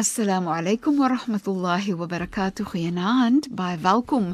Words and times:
Assalamu 0.00 0.48
alaykum 0.48 0.96
wa 0.96 1.08
rahmatullahi 1.08 1.92
wa 1.94 2.06
barakatuh. 2.06 2.64
Goeienaand. 2.64 3.50
Baie 3.52 3.76
welkom 3.82 4.32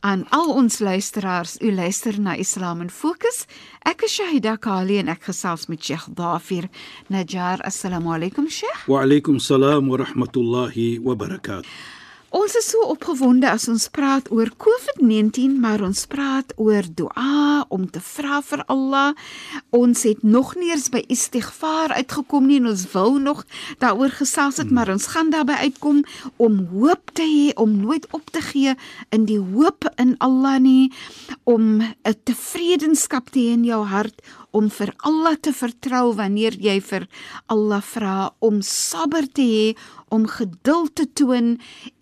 aan 0.00 0.24
al 0.32 0.48
ons 0.56 0.78
luisteraars. 0.80 1.58
U 1.60 1.68
luister 1.68 2.16
na 2.20 2.32
Islam 2.32 2.80
in 2.80 2.88
Fokus. 2.88 3.44
Ek 3.84 4.06
is 4.08 4.16
Shahida 4.16 4.56
Kali 4.56 4.96
en 5.02 5.12
ek 5.12 5.28
gesels 5.28 5.68
met 5.68 5.84
Sheikh 5.84 6.08
Dafir 6.16 6.70
Najjar. 7.12 7.60
Assalamu 7.60 8.16
alaykum 8.16 8.48
Sheikh. 8.48 8.88
Wa 8.88 9.04
alaykum 9.04 9.36
salaam 9.36 9.92
wa 9.92 10.00
rahmatullahi 10.00 10.96
wa 11.04 11.12
barakatuh. 11.12 11.68
Ons 12.32 12.54
is 12.56 12.70
so 12.72 12.80
opgewonde 12.88 13.44
as 13.44 13.66
ons 13.68 13.90
praat 13.92 14.30
oor 14.32 14.48
COVID-19, 14.56 15.58
maar 15.60 15.82
ons 15.84 16.06
praat 16.08 16.54
oor 16.56 16.86
dua 16.96 17.66
om 17.68 17.82
te 17.92 18.00
vra 18.00 18.38
vir 18.48 18.62
Allah. 18.72 19.10
Ons 19.76 20.06
het 20.08 20.22
nog 20.24 20.54
nie 20.56 20.70
eens 20.72 20.88
by 20.88 21.02
istighfar 21.12 21.92
uitgekom 21.92 22.48
nie 22.48 22.56
en 22.62 22.70
ons 22.70 22.86
wil 22.94 23.18
nog 23.20 23.42
daaroor 23.84 24.16
gesels 24.16 24.62
het, 24.62 24.72
maar 24.72 24.88
ons 24.94 25.10
gaan 25.12 25.28
daarby 25.34 25.58
uitkom 25.60 26.00
om 26.40 26.56
hoop 26.72 27.12
te 27.12 27.28
hê, 27.28 27.52
om 27.60 27.76
nooit 27.82 28.08
op 28.16 28.24
te 28.32 28.40
gee 28.48 28.72
in 29.12 29.28
die 29.28 29.40
hoop 29.52 29.84
in 30.00 30.16
Allah 30.24 30.56
nie, 30.56 30.88
om 31.44 31.84
'n 31.84 32.16
tevredenskap 32.24 33.28
te 33.28 33.44
hê 33.44 33.52
in 33.60 33.68
jou 33.68 33.84
hart 33.84 34.24
om 34.52 34.68
vir 34.70 34.92
Allah 35.08 35.36
te 35.40 35.52
vertrou 35.56 36.12
wanneer 36.18 36.56
jy 36.60 36.76
vir 36.84 37.08
Allah 37.52 37.82
vra 37.82 38.16
om 38.44 38.60
sabber 38.62 39.26
te 39.26 39.42
hê 39.42 39.66
om 40.12 40.26
geduld 40.28 40.94
te 40.94 41.06
toon 41.12 41.54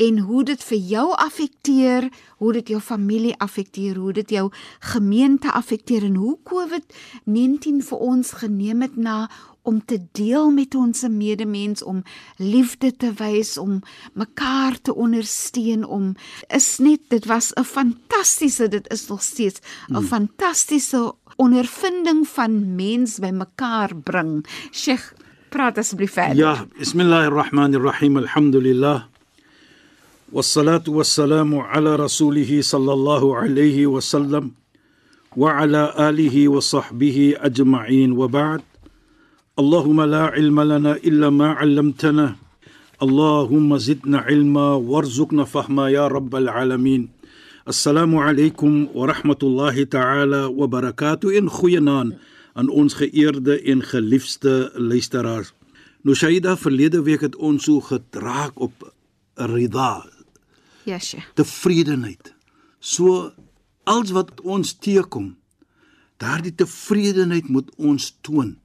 en 0.02 0.18
hoe 0.26 0.42
dit 0.44 0.62
vir 0.66 0.80
jou 0.92 1.06
affekteer, 1.14 2.08
hoe 2.42 2.52
dit 2.58 2.72
jou 2.74 2.80
familie 2.82 3.36
affekteer, 3.38 4.00
hoe 4.02 4.12
dit 4.12 4.34
jou 4.34 4.48
gemeente 4.92 5.52
affekteer 5.52 6.08
en 6.08 6.18
hoe 6.18 6.34
COVID-19 6.50 7.84
vir 7.86 8.02
ons 8.10 8.34
geneem 8.42 8.82
het 8.82 8.98
na 8.98 9.28
om 9.62 9.84
te 9.84 9.98
deel 10.12 10.50
met 10.50 10.74
ons 10.74 11.04
medemens 11.08 11.82
om 11.82 12.02
liefde 12.36 12.90
te 12.96 13.12
wys 13.18 13.56
om 13.60 13.80
mekaar 14.12 14.80
te 14.80 14.94
ondersteun 14.94 15.84
om 15.84 16.14
is 16.48 16.78
net 16.78 17.00
dit 17.08 17.26
was 17.26 17.52
'n 17.54 17.64
fantastiese 17.64 18.68
dit 18.68 18.90
is 18.92 19.06
nog 19.08 19.22
steeds 19.22 19.60
'n 19.60 19.94
hmm. 19.94 20.06
fantastiese 20.06 21.14
ondervinding 21.39 22.23
van 22.35 22.75
mens 22.75 23.19
by 23.19 23.31
mekaar 23.31 23.95
bring 23.95 24.45
Sheikh 24.71 25.13
praat 25.49 25.77
asseblief 25.77 26.13
verder 26.15 26.39
Ja 26.39 26.53
bismillahirrahmanirrahim 26.79 28.17
alhamdulillah 28.23 28.97
والصلاه 30.35 30.83
والسلام 30.87 31.55
على 31.55 31.95
رسوله 31.95 32.61
صلى 32.61 32.93
الله 32.93 33.23
عليه 33.37 33.87
وسلم 33.87 34.51
وعلى 35.37 35.93
اله 36.09 36.35
وصحبه 36.49 37.17
اجمعين 37.39 38.11
وبعد 38.11 38.61
اللهم 39.59 40.01
لا 40.01 40.23
علم 40.35 40.61
لنا 40.61 40.91
الا 40.95 41.29
ما 41.29 41.49
علمتنا 41.53 42.35
اللهم 43.03 43.77
زدنا 43.77 44.17
علما 44.27 44.67
وارزقنا 44.73 45.43
فهما 45.43 45.89
يا 45.89 46.07
رب 46.07 46.35
العالمين 46.35 47.01
Assalamu 47.66 48.22
alaykum 48.24 48.88
wa 48.94 49.06
rahmatullahi 49.06 49.84
ta'ala 49.84 50.48
wa 50.48 50.66
barakatuh 50.66 51.36
in 51.36 51.44
goeie 51.44 51.80
naam 51.80 52.14
aan 52.56 52.70
ons 52.72 52.94
geëerde 52.96 53.60
en 53.68 53.82
geliefde 53.84 54.72
luisteraars. 54.80 55.52
Nushaida, 56.00 56.56
verlede 56.56 57.02
week 57.04 57.20
het 57.20 57.36
ons 57.36 57.68
so 57.68 57.84
gedraak 57.84 58.56
op 58.56 58.72
rida. 59.36 60.08
Ja, 60.88 60.96
Yesh. 60.96 61.20
Tevredenheid. 61.36 62.32
So 62.80 63.28
als 63.84 64.16
wat 64.16 64.40
ons 64.40 64.72
teekom, 64.80 65.36
daardie 66.16 66.54
tevredenheid 66.56 67.52
moet 67.52 67.68
ons 67.76 68.16
toon 68.24 68.56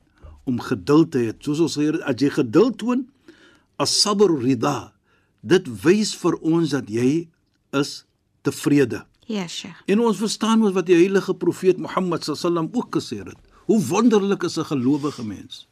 om 0.47 0.63
geduld 0.63 1.11
te 1.11 1.27
hê. 1.27 1.35
Soos 1.43 1.59
ons 1.59 1.75
leer, 1.75 1.99
as 2.07 2.15
jy 2.15 2.31
geduld 2.31 2.79
toon, 2.79 3.03
as 3.75 3.91
sabr 3.99 4.31
rida, 4.39 4.93
dit 5.43 5.67
wys 5.83 6.15
vir 6.15 6.39
ons 6.39 6.71
dat 6.71 6.87
jy 6.87 7.27
is 7.75 8.05
tevrede. 8.45 9.03
Ja, 9.25 9.47
Sheikh. 9.49 9.81
En 9.89 10.03
ons 10.05 10.21
verstaan 10.21 10.63
ons 10.63 10.75
wat 10.75 10.85
die 10.85 10.97
heilige 10.97 11.33
profeet 11.41 11.81
Mohammed 11.81 12.27
sallam 12.27 12.69
ook 12.73 12.95
gesê 12.99 13.23
het. 13.23 13.39
Hoe 13.65 13.81
wonderlik 13.81 14.43
is 14.45 14.57
'n 14.57 14.69
gelowige 14.69 15.25
mens. 15.25 15.67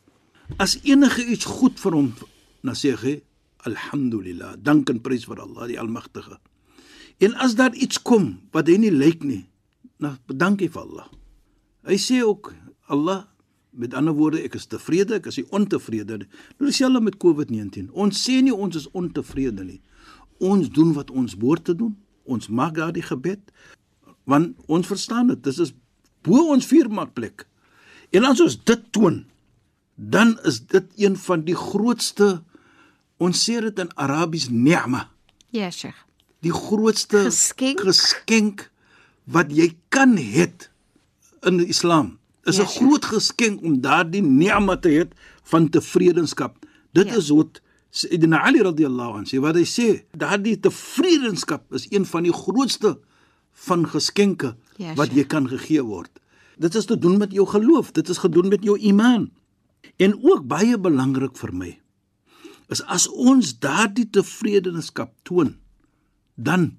As 0.57 0.79
enige 0.83 1.25
iets 1.25 1.45
goed 1.45 1.79
vir 1.79 1.91
hom, 1.91 2.13
dan 2.61 2.75
sê 2.75 2.95
hy 2.97 3.21
alhamdulillah, 3.63 4.55
dank 4.61 4.89
en 4.89 5.01
prys 5.01 5.25
vir 5.25 5.39
Allah 5.39 5.67
die 5.67 5.79
almagtige. 5.79 6.39
En 7.17 7.33
as 7.35 7.55
daar 7.55 7.73
iets 7.75 8.01
kom 8.01 8.39
wat 8.51 8.67
hy 8.67 8.77
nie 8.77 8.91
lyk 8.91 9.23
nie, 9.23 9.45
dan 9.97 10.17
bedank 10.25 10.59
hy 10.59 10.67
vir 10.67 10.81
Allah. 10.81 11.07
Hy 11.85 11.97
sê 11.97 12.23
ook 12.23 12.53
Allah 12.87 13.25
Met 13.73 13.93
ander 13.97 14.13
woorde, 14.13 14.37
ek 14.45 14.53
is 14.53 14.67
tevrede, 14.69 15.17
ek 15.17 15.31
is 15.31 15.39
nie 15.39 15.47
ontevrede 15.49 16.19
nie. 16.21 16.27
Nou 16.59 16.69
dieselfde 16.69 16.99
met 17.01 17.15
COVID-19. 17.17 17.87
Ons 17.97 18.21
sê 18.21 18.37
nie 18.45 18.53
ons 18.53 18.75
is 18.77 18.85
ontevrede 18.93 19.65
nie. 19.65 19.79
Ons 20.37 20.69
doen 20.69 20.91
wat 20.93 21.09
ons 21.09 21.33
behoort 21.39 21.65
te 21.65 21.73
doen. 21.79 21.95
Ons 22.25 22.47
maak 22.47 22.75
daardie 22.75 23.03
gebed 23.03 23.39
want 24.25 24.55
ons 24.71 24.87
verstaan 24.87 25.27
dit. 25.27 25.43
Dis 25.43 25.57
is 25.59 25.73
bo 26.23 26.45
ons 26.53 26.65
vuurmakplek. 26.65 27.45
En 28.15 28.23
as 28.23 28.39
ons 28.41 28.55
dit 28.63 28.83
toon, 28.95 29.25
dan 29.95 30.37
is 30.47 30.61
dit 30.67 30.85
een 30.97 31.17
van 31.17 31.41
die 31.43 31.55
grootste 31.55 32.41
ons 33.17 33.43
sê 33.49 33.59
dit 33.61 33.79
in 33.79 33.91
Arabies 33.99 34.47
ni'ma. 34.49 35.09
Ja, 35.51 35.69
Sheikh. 35.71 35.95
Die 36.43 36.51
grootste 36.51 37.25
Geskenk. 37.27 37.79
geskenk 37.79 38.69
wat 39.25 39.51
jy 39.51 39.75
kan 39.89 40.15
hê 40.17 40.47
in 41.47 41.57
die 41.57 41.67
Islam 41.67 42.17
is 42.45 42.57
'n 42.57 42.61
Ja, 42.61 42.67
sure. 42.67 42.79
groot 42.79 43.05
geskenk 43.05 43.61
om 43.63 43.81
daardie 43.81 44.21
ni'ma 44.21 44.75
te 44.77 44.89
hê 44.89 45.07
van 45.43 45.69
tevredenskap. 45.69 46.57
Dit 46.93 47.07
Ja. 47.07 47.15
is 47.17 47.29
wat 47.29 47.61
Sayyidina 47.93 48.41
Ali 48.41 48.63
radhiyallahu 48.65 49.19
anhu 49.19 49.29
sê 49.29 49.39
wat 49.43 49.57
hy 49.59 49.65
sê, 49.69 49.87
daardie 50.17 50.57
tevredenskap 50.57 51.67
is 51.77 51.85
een 51.91 52.07
van 52.09 52.25
die 52.25 52.33
grootste 52.33 52.97
van 53.67 53.85
geskenke 53.85 54.55
Ja, 54.81 54.95
wat 54.97 55.13
jy 55.13 55.27
kan 55.29 55.45
gegee 55.45 55.83
word. 55.85 56.09
Dit 56.57 56.73
is 56.75 56.89
te 56.89 56.97
doen 56.97 57.19
met 57.21 57.33
jou 57.33 57.45
geloof, 57.49 57.91
dit 57.93 58.09
is 58.09 58.17
gedoen 58.17 58.49
met 58.49 58.65
jou 58.65 58.77
iman. 58.79 59.29
En 60.01 60.15
ook 60.23 60.47
baie 60.49 60.77
belangrik 60.77 61.37
vir 61.37 61.53
my 61.53 61.71
is 62.73 62.81
as 62.89 63.05
ons 63.11 63.51
daardie 63.61 64.07
tevredenskap 64.09 65.11
toon, 65.27 65.51
dan 66.35 66.71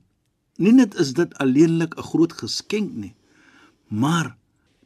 nie 0.59 0.73
net 0.75 0.97
is 0.99 1.13
dit 1.15 1.31
alleenlik 1.43 1.95
'n 1.95 2.09
groot 2.11 2.33
geskenk 2.33 2.91
nie, 2.95 3.15
maar 3.89 4.37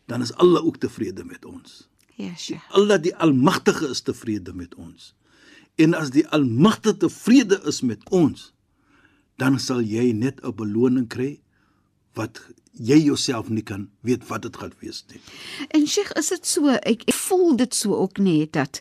dan 0.06 0.20
is 0.20 0.34
Allah 0.34 0.64
ook 0.64 0.76
tevrede 0.76 1.24
met 1.24 1.44
ons. 1.44 1.88
Ja, 2.16 2.34
Sheikh. 2.36 2.64
Allah 2.74 3.00
die 3.02 3.16
Almagtige 3.16 3.88
is 3.88 4.00
tevrede 4.00 4.52
met 4.52 4.74
ons. 4.74 5.14
En 5.78 5.94
as 5.94 6.10
die 6.10 6.24
Almagtige 6.34 6.96
tevrede 7.06 7.60
is 7.70 7.80
met 7.86 8.02
ons, 8.10 8.52
dan 9.38 9.58
sal 9.62 9.80
jy 9.86 10.10
net 10.12 10.40
'n 10.42 10.54
beloning 10.54 11.06
kry 11.08 11.38
wat 12.18 12.40
jy 12.78 12.96
jouself 12.98 13.48
nie 13.48 13.62
kan 13.62 13.88
weet 14.02 14.26
wat 14.28 14.42
dit 14.42 14.56
gaan 14.56 14.72
wees 14.80 15.04
nie. 15.10 15.20
En 15.70 15.86
Sheikh, 15.86 16.10
is 16.18 16.28
dit 16.28 16.46
so 16.46 16.66
ek, 16.68 17.02
ek 17.06 17.14
voel 17.14 17.56
dit 17.56 17.74
so 17.74 17.94
ook 17.94 18.18
net 18.18 18.52
dat 18.52 18.80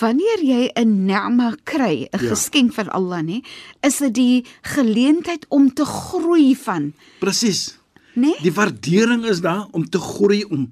wanneer 0.00 0.42
jy 0.42 0.70
'n 0.76 1.06
ni'ma 1.06 1.54
kry, 1.64 2.08
'n 2.12 2.18
Ja. 2.22 2.28
geskenk 2.34 2.72
van 2.72 2.88
Allah 2.90 3.22
nê, 3.22 3.42
is 3.82 3.98
dit 3.98 4.14
die 4.14 4.44
geleentheid 4.62 5.46
om 5.48 5.72
te 5.74 5.84
groei 5.84 6.56
van, 6.56 6.92
Presies. 7.20 7.78
nê? 8.16 8.34
Die 8.42 8.52
waardering 8.52 9.24
is 9.24 9.40
daar 9.40 9.66
om 9.72 9.88
te 9.88 9.98
groei 9.98 10.44
om 10.44 10.70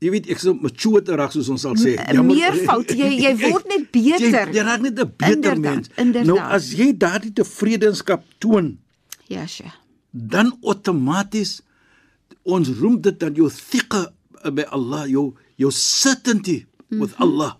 jy 0.00 0.10
weet 0.10 0.26
ek 0.30 0.38
sou 0.38 0.54
mature 0.60 1.00
te 1.02 1.16
raak 1.16 1.32
soos 1.32 1.48
ons 1.48 1.60
sal 1.62 1.74
sê. 1.74 1.94
Jy 1.96 2.22
moet- 2.22 2.36
Meervoud, 2.36 2.90
jy- 2.90 3.20
jy 3.22 3.32
word 3.52 3.66
net 3.68 3.90
beter. 3.92 4.48
Jy, 4.48 4.54
jy 4.58 4.62
raak 4.62 4.80
net 4.84 4.98
'n 4.98 5.12
beter 5.16 5.32
Inderdaad, 5.32 5.74
mens. 5.74 5.88
inderdaad. 5.96 6.26
Nou 6.26 6.38
as 6.38 6.72
jy 6.74 6.92
daardie 6.96 7.32
tevredenskap 7.32 8.22
toon, 8.38 8.78
Ja, 9.28 9.46
Sheikh. 9.46 9.74
dan 10.12 10.52
outomaties 10.62 11.60
ons 12.44 12.68
roem 12.78 13.00
dit 13.00 13.18
dat 13.18 13.34
jou 13.36 13.48
thiqa 13.50 14.12
by 14.52 14.62
Allah, 14.70 15.06
jou 15.08 15.34
jou 15.56 15.70
certainty 15.72 16.64
mm 16.64 16.66
-hmm. 16.88 17.00
with 17.00 17.14
Allah 17.18 17.56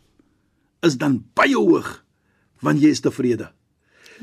is 0.82 0.96
dan 0.96 1.24
baie 1.34 1.54
hoog 1.56 2.04
want 2.60 2.80
jy 2.80 2.88
is 2.88 3.00
tevrede. 3.00 3.48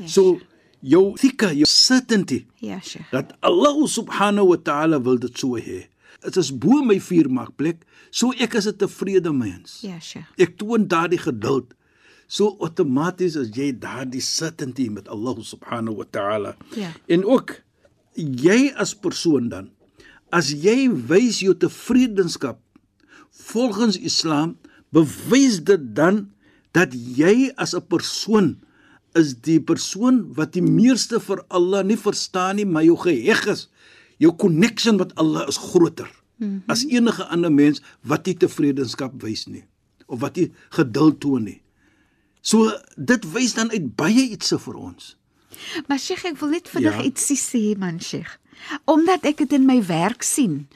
So 0.06 0.40
jou 0.80 1.14
thika, 1.16 1.52
jou 1.52 1.66
certainty 1.66 2.46
Ja, 2.60 2.80
Sheikh. 2.80 3.10
dat 3.10 3.34
Allah 3.40 3.86
subhanahu 3.86 4.48
wa 4.48 4.56
ta'ala 4.56 5.00
wil 5.02 5.18
dit 5.18 5.38
so 5.38 5.56
hê. 5.58 5.86
Dit 6.20 6.36
is 6.36 6.50
bo 6.58 6.82
my 6.82 7.00
vuurmaakplek, 7.00 7.82
so 8.10 8.32
ek 8.38 8.54
is 8.54 8.66
'n 8.66 8.76
tevrede 8.76 9.32
mens. 9.32 9.80
Ja, 9.82 9.98
Sheikh. 10.00 10.28
Ek 10.36 10.56
toon 10.58 10.86
daardie 10.88 11.18
geduld. 11.18 11.74
So 12.26 12.56
outomaties 12.60 13.36
as 13.36 13.50
jy 13.52 13.72
daardie 13.78 14.20
certainty 14.20 14.88
met 14.88 15.08
Allah 15.08 15.36
subhanahu 15.40 15.96
wa 15.96 16.06
ta'ala. 16.10 16.56
Ja. 16.76 16.92
En 17.06 17.24
ook 17.24 17.62
jy 18.14 18.72
as 18.76 18.94
persoon 18.94 19.48
dan 19.48 19.70
as 20.30 20.50
jy 20.50 20.88
wys 20.90 21.40
jou 21.44 21.54
tevredenskap 21.54 22.58
volgens 23.50 23.98
Islam 23.98 24.56
bewys 24.94 25.60
dit 25.62 25.94
dan 25.94 26.30
dat 26.74 26.94
jy 26.94 27.52
as 27.56 27.74
'n 27.74 27.86
persoon 27.86 28.58
is 29.14 29.34
die 29.46 29.60
persoon 29.60 30.34
wat 30.34 30.52
die 30.56 30.62
meeste 30.62 31.20
vir 31.20 31.44
Allah 31.48 31.84
nie 31.86 31.98
verstaan 31.98 32.56
nie, 32.56 32.66
maar 32.66 32.82
jou 32.82 32.96
geheg 32.98 33.46
is. 33.46 33.68
Jou 34.18 34.32
connection 34.36 34.96
met 34.96 35.14
Allah 35.14 35.48
is 35.48 35.56
groter 35.56 36.10
mm 36.36 36.48
-hmm. 36.48 36.62
as 36.70 36.84
enige 36.86 37.24
ander 37.26 37.52
mens 37.52 37.82
wat 38.02 38.26
nie 38.26 38.36
tevredenskap 38.36 39.22
wys 39.22 39.46
nie 39.46 39.64
of 40.06 40.20
wat 40.20 40.36
nie 40.36 40.52
geduld 40.70 41.20
toon 41.20 41.42
nie. 41.42 41.62
So 42.40 42.70
dit 42.96 43.32
wys 43.32 43.54
dan 43.54 43.70
uit 43.70 43.96
baie 43.96 44.28
ietsie 44.30 44.58
vir 44.58 44.74
ons. 44.74 45.16
Maar 45.88 45.98
Sheikh, 45.98 46.24
ek 46.24 46.38
wil 46.38 46.48
net 46.48 46.68
vinnig 46.68 46.92
Ja. 46.92 46.98
ja. 46.98 47.04
ietsie 47.04 47.36
sê 47.36 47.78
man 47.78 48.00
Sheikh. 48.00 48.38
Omdat 48.84 49.24
ek 49.24 49.36
dit 49.36 49.52
in 49.52 49.64
my 49.66 49.80
werk 49.86 50.22
sien. 50.22 50.68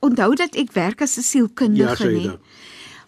Onthou 0.00 0.34
dat 0.34 0.54
ek 0.56 0.72
werk 0.72 1.00
as 1.02 1.16
'n 1.16 1.20
Ja, 1.20 1.26
sielkundige 1.26 1.96
Shaida. 1.96 2.18
nie. 2.18 2.38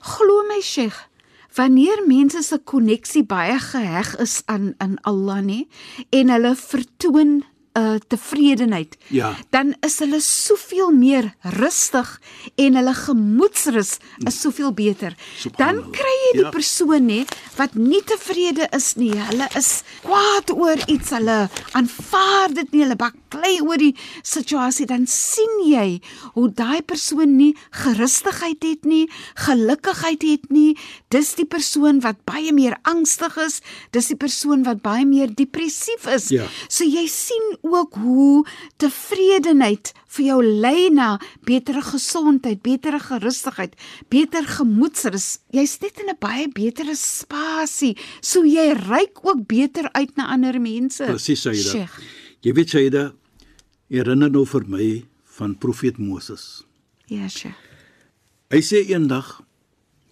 Glo 0.01 0.43
my 0.49 0.61
Sheikh, 0.61 1.09
wanneer 1.55 2.03
mense 2.07 2.43
se 2.43 2.59
koneksie 2.65 3.25
baie 3.25 3.59
geheg 3.59 4.17
is 4.19 4.43
aan 4.47 4.75
aan 4.79 4.99
Allah 5.03 5.41
nê 5.43 5.67
en 6.11 6.29
hulle 6.31 6.55
vertoon 6.57 7.45
uh, 7.75 7.97
tevredenheid, 8.09 8.97
Ja. 9.09 9.35
dan 9.51 9.75
is 9.81 9.99
hulle 9.99 10.21
soveel 10.21 10.91
meer 10.91 11.35
rustig 11.43 12.21
en 12.57 12.75
hulle 12.77 12.95
gemoedsrus 12.95 13.97
is 14.27 14.41
soveel 14.41 14.73
beter. 14.73 15.15
Dan 15.57 15.83
kry 15.93 16.15
jy 16.25 16.33
die 16.33 16.45
Ja. 16.45 16.51
persoon 16.51 17.07
nê 17.07 17.25
wat 17.57 17.75
nie 17.75 18.03
tevrede 18.03 18.69
is 18.77 18.95
nie. 18.97 19.13
Hulle 19.19 19.49
is 19.57 19.83
kwaad 20.03 20.51
oor 20.51 20.79
iets, 20.87 21.11
hulle 21.11 21.49
aanvaar 21.73 22.55
dit 22.55 22.73
nie, 22.73 22.83
hulle 22.83 22.97
baklei 23.29 23.61
oor 23.61 23.79
die 23.79 23.95
situasie, 24.23 24.87
dan 24.87 25.07
sien 25.07 25.61
jy 25.69 26.01
hoe 26.35 26.49
daai 26.51 26.83
persoon 26.83 27.37
nie 27.37 27.55
gerustigheid 27.71 28.63
het 28.65 28.85
nie, 28.85 29.09
gelukkigheid 29.37 30.23
het 30.23 30.51
nie. 30.51 30.77
Dis 31.11 31.35
die 31.37 31.47
persoon 31.47 32.01
wat 32.01 32.25
baie 32.29 32.53
meer 32.53 32.79
angstig 32.89 33.37
is, 33.37 33.61
dis 33.93 34.09
die 34.09 34.19
persoon 34.19 34.65
wat 34.65 34.83
baie 34.83 35.07
meer 35.07 35.33
depressief 35.35 36.07
is. 36.09 36.31
Ja. 36.33 36.47
So 36.69 36.85
jy 36.85 37.07
sien 37.09 37.57
ook 37.63 37.99
hoe 38.01 38.45
tevredenheid 38.79 39.93
vir 40.09 40.25
jou 40.25 40.39
lei 40.43 40.89
na 40.91 41.19
betere 41.45 41.83
gesondheid, 41.85 42.63
betere 42.65 43.01
gerustigheid, 43.01 43.75
beter 44.09 44.47
gemoedsrus. 44.49 45.39
Jy's 45.53 45.79
net 45.81 46.01
in 46.01 46.09
'n 46.09 46.19
baie 46.19 46.49
betere 46.49 46.97
spasie. 46.97 47.97
So 48.21 48.45
jy 48.45 48.73
reik 48.73 49.21
ook 49.23 49.47
beter 49.47 49.93
uit 49.93 50.17
na 50.17 50.33
ander 50.33 50.61
mense. 50.61 51.05
Presies 51.05 51.43
dit. 51.43 51.57
Sheikh. 51.57 52.18
Jy 52.47 52.55
weet 52.55 52.75
sê 52.75 52.85
dit 52.93 53.15
herinner 53.91 54.31
nou 54.31 54.45
vir 54.47 54.67
my 54.71 54.89
van 55.39 55.55
profeet 55.59 55.99
Moses. 55.99 56.63
Ja, 57.11 57.29
Sheikh. 57.29 57.57
Hy 58.49 58.61
sê 58.65 58.85
eendag 58.89 59.39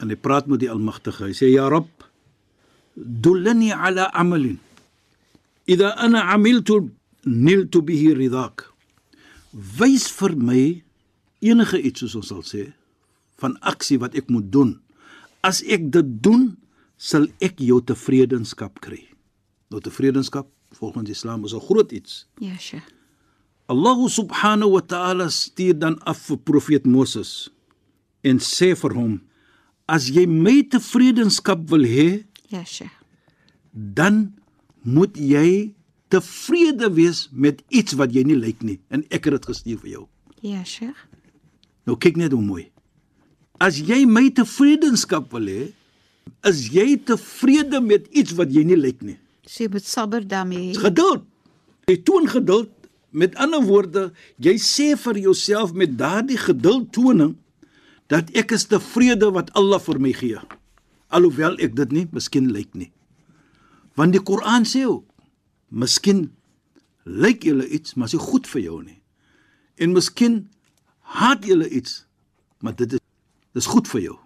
en 0.02 0.10
hy 0.12 0.16
praat 0.20 0.48
met 0.50 0.60
die 0.60 0.70
Almagtige. 0.72 1.30
Hy 1.30 1.36
sê 1.36 1.48
ja 1.52 1.68
Rabb, 1.72 2.04
dullani 2.96 3.70
ala 3.72 4.10
amalin. 4.12 4.58
Idha 5.66 5.94
ana 6.00 6.26
amiltu 6.34 6.82
niltu 7.24 7.82
bihi 7.82 8.12
ridak. 8.16 8.66
Wys 9.78 10.10
vir 10.18 10.36
my 10.36 10.62
enige 11.44 11.80
iets 11.80 12.04
soos 12.04 12.18
ons 12.20 12.28
sal 12.32 12.44
sê 12.44 12.66
van 13.40 13.56
aksie 13.68 13.98
wat 14.00 14.16
ek 14.16 14.28
moet 14.32 14.50
doen. 14.52 14.76
As 15.44 15.62
ek 15.62 15.88
dit 15.92 16.12
doen, 16.24 16.54
sal 16.96 17.26
ek 17.44 17.60
jou 17.60 17.80
tevredenskap 17.84 18.80
kry. 18.84 19.02
Nou 19.72 19.80
tevredenskap 19.84 20.48
volgens 20.72 21.10
Islam 21.10 21.44
is 21.44 21.52
'n 21.54 21.60
groot 21.60 21.92
iets. 21.92 22.26
Ja, 22.38 22.56
Sheikh. 22.58 22.84
Allah 23.68 24.08
subhanahu 24.08 24.70
wa 24.70 24.80
ta'ala 24.80 25.28
stuur 25.28 25.78
dan 25.78 25.98
af 26.04 26.18
vir 26.18 26.36
profeet 26.38 26.86
Moses 26.86 27.50
en 28.22 28.38
sê 28.38 28.76
vir 28.76 28.94
hom 28.94 29.20
as 29.88 30.08
jy 30.08 30.26
my 30.26 30.62
tevredenskap 30.62 31.68
wil 31.70 31.82
hê 31.84 32.24
Ja, 32.48 32.64
Sheikh. 32.64 32.92
dan 33.72 34.34
moet 34.82 35.16
jy 35.16 35.74
tevrede 36.08 36.92
wees 36.94 37.28
met 37.32 37.62
iets 37.68 37.92
wat 37.98 38.12
jy 38.14 38.22
nie 38.22 38.36
lyk 38.38 38.62
nie 38.62 38.78
en 38.88 39.02
ek 39.10 39.24
het 39.24 39.32
dit 39.34 39.46
gestuur 39.46 39.78
vir 39.78 39.90
jou 39.90 40.06
Ja, 40.42 40.62
Sheikh. 40.64 41.08
nou 41.86 41.96
kyk 41.96 42.16
net 42.16 42.32
hoe 42.32 42.42
mooi 42.42 42.70
as 43.58 43.78
jy 43.80 44.06
my 44.06 44.30
tevredenskap 44.30 45.32
wil 45.32 45.46
hê 45.46 45.72
is 46.44 46.68
jy 46.70 46.96
tevrede 47.04 47.80
met 47.80 48.06
iets 48.12 48.32
wat 48.38 48.52
jy 48.54 48.62
nie 48.64 48.76
lyk 48.76 49.02
nie 49.02 49.18
So 49.46 49.62
jy 49.64 49.70
moet 49.70 49.86
sabber 49.86 50.26
daarmee. 50.26 50.72
hê. 50.74 50.80
Geduld. 50.80 51.24
Jy 51.86 51.96
toon 52.02 52.28
geduld. 52.28 52.70
Met 53.16 53.36
ander 53.40 53.62
woorde, 53.64 54.10
jy 54.42 54.56
sê 54.60 54.90
vir 54.98 55.16
jouself 55.22 55.72
met 55.72 55.94
daardie 55.96 56.36
geduldtoning 56.36 57.36
dat 58.12 58.28
ek 58.36 58.52
is 58.52 58.66
tevrede 58.68 59.30
wat 59.32 59.48
Allah 59.56 59.80
vir 59.80 60.00
my 60.02 60.12
gee. 60.12 60.42
Alhoewel 61.08 61.56
ek 61.62 61.76
dit 61.78 61.94
nie 61.94 62.04
miskien 62.12 62.50
lyk 62.52 62.74
nie. 62.74 62.90
Want 63.96 64.12
die 64.12 64.20
Koran 64.20 64.66
sê 64.68 64.84
ook, 64.84 65.06
miskien 65.72 66.26
lyk 67.06 67.46
julle 67.46 67.64
iets, 67.72 67.94
maar 67.96 68.10
is 68.10 68.18
nie 68.18 68.26
goed 68.26 68.50
vir 68.50 68.62
jou 68.66 68.82
nie. 68.82 68.98
En 69.80 69.94
miskien 69.96 70.42
haat 71.16 71.46
julle 71.46 71.68
iets, 71.70 72.02
maar 72.60 72.76
dit 72.76 72.98
is 72.98 73.02
dis 73.56 73.68
goed 73.72 73.88
vir 73.88 74.02
jou. 74.10 74.16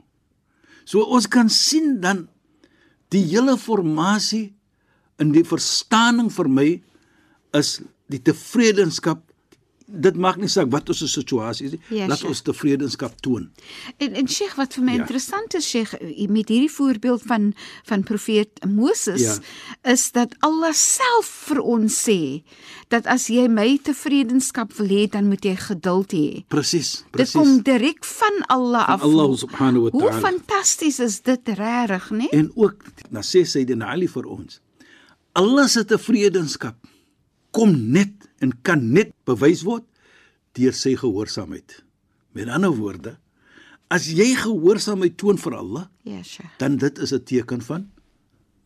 So 0.89 1.05
ons 1.07 1.29
kan 1.31 1.49
sien 1.53 2.01
dan 2.03 2.25
die 3.15 3.23
hele 3.29 3.55
formasie 3.61 4.51
in 5.21 5.33
die 5.37 5.45
verstaaning 5.45 6.31
vir 6.33 6.49
my 6.49 6.69
is 7.55 7.81
die 8.11 8.23
tevredenskap 8.23 9.27
dit 9.91 10.15
maak 10.23 10.37
nie 10.39 10.47
saak 10.47 10.69
wat 10.71 10.87
ons 10.93 11.01
situasie 11.13 11.65
is 11.67 11.73
nie 11.75 11.81
Ja, 11.99 12.05
laat 12.07 12.23
ons 12.29 12.45
tevredenskap 12.47 13.17
toon 13.27 13.49
En 13.99 14.15
en 14.15 14.29
Sheikh 14.31 14.55
wat 14.55 14.77
vir 14.79 14.85
my 14.87 14.93
Ja. 14.95 15.01
interessant 15.03 15.55
is 15.59 15.67
Sheikh 15.67 15.97
met 16.31 16.49
hierdie 16.49 16.71
voorbeeld 16.71 17.23
van 17.27 17.49
van 17.89 18.05
profeet 18.07 18.61
Moses 18.71 19.21
Ja. 19.25 19.35
is 19.93 20.13
dat 20.13 20.37
Allah 20.47 20.71
self 20.73 21.27
vir 21.49 21.59
ons 21.63 21.99
sê 22.09 22.43
dat 22.89 23.07
as 23.07 23.27
jy 23.35 23.49
my 23.49 23.79
tevredenskap 23.83 24.73
wil 24.79 24.87
hê 24.95 25.09
dan 25.11 25.27
moet 25.27 25.43
jy 25.45 25.57
geduld 25.57 26.13
hê. 26.15 26.45
presies 26.49 27.03
Dit 27.03 27.11
presies 27.11 27.33
kom 27.35 27.63
direk 27.63 28.05
van 28.05 28.45
Allah 28.49 28.87
af. 28.95 29.03
Allah 29.03 29.37
subhanahu 29.37 29.83
wa 29.83 29.91
Hoe 29.91 30.09
ta'ala. 30.11 30.21
fantasties 30.21 31.01
is 31.01 31.21
dit 31.21 31.49
regtig, 31.49 32.11
né? 32.11 32.29
en 32.33 32.53
ook 32.55 32.85
na 33.11 33.21
sê 33.23 33.43
Sayyidina 33.45 33.91
Ali 33.91 34.07
vir 34.07 34.27
ons 34.27 34.61
Allah 35.33 35.69
se 35.69 35.85
tevredenskap 35.85 36.77
kom 37.55 37.75
net 37.93 38.29
en 38.43 38.53
kan 38.63 38.83
net 38.93 39.13
bewys 39.29 39.63
word 39.67 39.85
deur 40.59 40.75
sy 40.75 40.95
gehoorsaamheid 40.99 41.81
met 42.35 42.49
ander 42.51 42.73
woorde 42.75 43.17
as 43.91 44.07
jy 44.11 44.33
gehoorsaamheid 44.39 45.17
toon 45.19 45.39
vir 45.39 45.57
Allah 45.59 45.87
Ja, 46.05 46.23
Sheikh. 46.23 46.51
dan 46.59 46.77
dit 46.77 46.99
is 46.99 47.13
'n 47.13 47.25
teken 47.25 47.63
van 47.63 47.91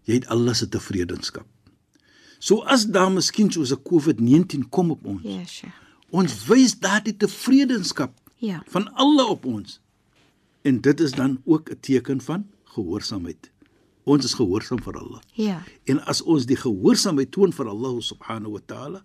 jy 0.04 0.14
het 0.14 0.26
Allah 0.28 0.54
se 0.54 0.68
tevredenskap. 0.68 1.46
So 2.38 2.60
as 2.62 2.84
daar 2.86 3.10
miskien 3.12 3.50
soos 3.52 3.72
'n 3.72 3.82
COVID-19 3.82 4.68
kom 4.70 4.90
op 4.90 5.04
ons, 5.06 5.22
Ja, 5.22 5.44
Sheikh. 5.44 5.72
ons 6.10 6.46
wys 6.46 6.78
daardie 6.78 7.16
tevredenskap 7.16 8.12
Ja. 8.38 8.62
van 8.66 8.92
Allah 8.94 9.28
op 9.30 9.44
ons. 9.44 9.80
En 10.62 10.80
dit 10.80 11.00
is 11.00 11.12
dan 11.12 11.40
ook 11.44 11.70
'n 11.70 11.76
teken 11.80 12.20
van 12.20 12.46
gehoorsaamheid. 12.64 13.50
Ons 14.04 14.24
is 14.24 14.34
gehoorsaam 14.34 14.82
vir 14.84 14.98
Allah. 15.00 15.20
Ja. 15.32 15.62
En 15.88 16.00
as 16.06 16.22
ons 16.22 16.44
die 16.46 16.56
gehoorsaamheid 16.56 17.30
toon 17.32 17.52
vir 17.52 17.68
Allah 17.68 17.94
subhanahu 18.00 18.52
wa 18.52 18.60
ta'ala, 18.66 19.04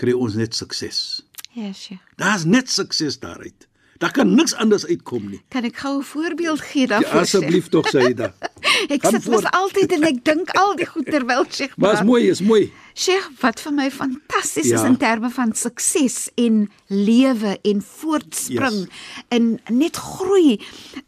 kry 0.00 0.12
ons 0.16 0.34
net 0.34 0.54
sukses. 0.54 1.22
Ja, 1.52 1.72
Sheikh. 1.72 2.00
Daar's 2.16 2.44
net 2.44 2.70
sukses 2.70 3.18
daaruit. 3.20 3.68
Daar 4.00 4.10
kan 4.10 4.34
niks 4.34 4.54
anders 4.54 4.86
uitkom 4.86 5.28
nie. 5.30 5.42
Kan 5.48 5.64
ek 5.64 5.76
gou 5.76 5.98
'n 5.98 6.02
voorbeeld 6.02 6.60
gee 6.60 6.80
Ja, 6.80 6.86
daarvoor? 6.86 7.20
asseblief 7.20 7.68
tog 7.68 7.86
Saida. 7.88 8.34
Ek 8.94 9.04
sit 9.06 9.28
mos 9.28 9.44
altyd 9.52 9.92
en 9.92 10.02
ek 10.02 10.24
dink 10.24 10.50
al 10.58 10.74
die 10.76 10.86
goed 10.86 11.06
terwyl 11.06 11.44
Sheikh 11.50 11.76
Maar 11.76 11.92
is 11.94 12.02
mooi, 12.02 12.28
is 12.30 12.40
mooi. 12.40 12.72
Sheikh, 12.94 13.28
wat 13.40 13.60
vir 13.60 13.72
my 13.72 13.90
fantasties 13.90 14.66
ja. 14.68 14.74
is 14.74 14.80
Ja. 14.80 14.86
in 14.86 14.96
terme 14.96 15.30
van 15.30 15.52
sukses 15.54 16.30
en 16.34 16.70
lewe 16.88 17.58
en 17.62 17.82
voortspring 17.82 18.78
Yes. 18.88 18.88
en 19.28 19.60
net 19.70 19.96
groei 19.96 20.58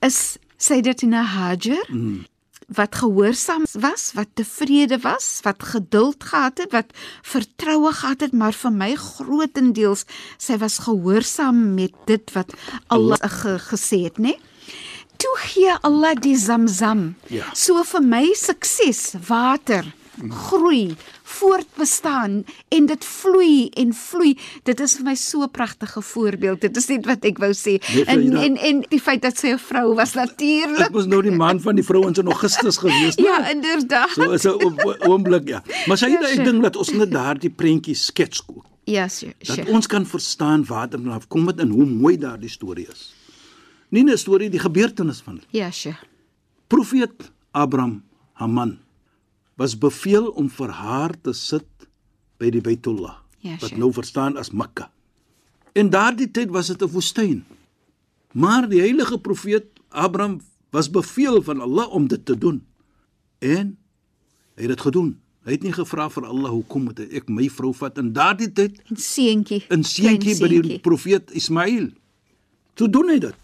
is 0.00 0.37
Sayyidatina 0.57 1.23
Hajar 1.25 1.87
mm. 1.90 2.25
Wat 2.66 2.94
gehoorsaam 2.94 3.64
was, 3.73 4.12
wat 4.14 4.28
tevrede 4.35 4.99
was, 5.02 5.40
wat 5.42 5.62
geduld 5.62 6.25
gehad 6.25 6.59
het, 6.59 6.73
wat 6.73 6.92
vertroue 7.23 7.92
gehad 7.92 8.21
het, 8.21 8.33
maar 8.33 8.56
vir 8.56 8.73
my 8.73 8.92
grootendeels 9.00 10.04
sy 10.38 10.59
was 10.62 10.80
gehoorsaam 10.87 11.75
met 11.75 11.94
dit 12.06 12.35
wat 12.37 12.54
Allah 12.88 13.21
ge, 13.21 13.59
gesê 13.71 14.04
het, 14.09 14.18
né? 14.18 14.37
Toe 15.16 15.35
gee 15.47 15.75
Allah 15.87 16.16
die 16.18 16.37
Zamzam. 16.37 17.14
Ja. 17.30 17.47
So 17.54 17.85
vir 17.87 18.02
my 18.02 18.33
sukses, 18.35 19.14
water 19.28 19.87
groei, 20.28 20.94
voortbestaan 21.23 22.44
en 22.68 22.87
dit 22.87 23.04
vloei 23.04 23.68
en 23.80 23.92
vloei. 23.94 24.35
Dit 24.62 24.80
is 24.80 24.97
vir 24.97 25.04
my 25.04 25.14
so 25.14 25.42
'n 25.42 25.50
pragtige 25.50 26.02
voorbeeld. 26.02 26.61
Dit 26.61 26.76
is 26.76 26.87
net 26.88 27.06
wat 27.06 27.25
ek 27.25 27.38
wou 27.38 27.52
sê. 27.52 27.78
En 28.06 28.37
en 28.37 28.56
en 28.56 28.85
die 28.88 29.00
feit 29.00 29.23
dat 29.23 29.37
sy 29.38 29.49
'n 29.52 29.59
vrou 29.59 29.94
was 29.94 30.14
natuurlik. 30.14 30.78
Ek 30.88 30.92
was 30.92 31.06
nou 31.06 31.23
die 31.23 31.30
man 31.30 31.61
van 31.61 31.75
die 31.75 31.85
vrouens 31.85 32.18
in 32.18 32.26
Augustus 32.26 32.76
gewees. 32.78 33.16
né? 33.16 33.23
Ja, 33.25 33.50
inderdaad. 33.50 34.11
So 34.11 34.30
is 34.33 34.44
'n 34.44 35.09
oomblik 35.09 35.49
ja. 35.49 35.62
Maar 35.87 35.99
sy 35.99 36.06
Ja, 36.06 36.21
ja, 36.21 36.28
ek 36.28 36.35
sure. 36.35 36.44
dink 36.50 36.62
dat 36.62 36.76
ons 36.76 36.92
net 36.92 37.11
daardie 37.11 37.50
prentjie 37.50 37.94
skets 37.94 38.42
ook. 38.47 38.64
Ja, 38.85 39.09
sure. 39.09 39.35
Dat 39.38 39.56
sure. 39.56 39.71
ons 39.73 39.87
kan 39.87 40.06
verstaan 40.06 40.64
waar 40.64 40.88
dit 40.88 41.00
vandaan 41.00 41.26
kom 41.28 41.47
dit 41.47 41.59
en 41.59 41.68
hoe 41.68 41.85
mooi 41.87 42.18
daardie 42.18 42.49
storie 42.50 42.87
is. 42.92 43.14
Nie 43.88 44.04
'n 44.04 44.16
storie 44.18 44.50
die 44.50 44.61
gebeurtenis 44.61 45.21
van 45.21 45.35
dit. 45.35 45.44
Ja, 45.50 45.71
sure. 45.71 45.97
Profeet 46.66 47.30
Abraham, 47.52 48.02
haar 48.33 48.49
man, 48.49 48.78
was 49.56 49.76
beveel 49.78 50.28
om 50.34 50.49
vir 50.50 50.68
haar 50.70 51.14
te 51.23 51.32
sit 51.32 51.66
by 52.38 52.50
die 52.50 52.61
Baitullah, 52.61 53.16
Ja, 53.44 53.56
wat 53.61 53.68
sure. 53.70 53.78
nou 53.80 53.92
verstaan 53.92 54.37
as 54.37 54.50
Mekka. 54.50 54.90
In 55.75 55.90
daardie 55.90 56.30
tyd 56.30 56.50
was 56.50 56.66
dit 56.66 56.82
'n 56.82 56.88
woestyn. 56.90 57.44
Maar 58.32 58.68
die 58.68 58.80
heilige 58.80 59.18
profeet 59.18 59.66
Abraham 59.90 60.40
was 60.70 60.90
beveel 60.90 61.42
van 61.42 61.61
Allah 61.61 61.88
om 61.92 62.06
dit 62.08 62.25
te 62.26 62.38
doen. 62.38 62.64
En 63.38 63.76
hy 64.56 64.62
het 64.62 64.68
dit 64.68 64.80
gedoen. 64.80 65.18
Hy 65.44 65.50
het 65.52 65.62
nie 65.62 65.73
gevra 65.73 66.08
vir 66.11 66.25
Allah 66.26 66.50
hoekom 66.50 66.84
moet 66.84 66.99
ek 67.00 67.28
my 67.28 67.49
vrou 67.49 67.73
vat 67.75 67.99
in 67.99 68.12
daardie 68.12 68.52
tyd 68.52 68.80
En 68.90 68.96
seentjie. 68.96 69.64
in 69.70 69.84
seentjie 69.84 70.38
by 70.40 70.49
die 70.49 70.78
profeet 70.80 71.30
Ismail. 71.30 71.90
Toe 72.75 72.88
doen 72.88 73.08
hy 73.08 73.18
dit. 73.18 73.34